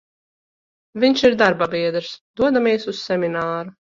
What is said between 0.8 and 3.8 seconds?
Vinš ir darbabiedrs, dodamies uz semināru.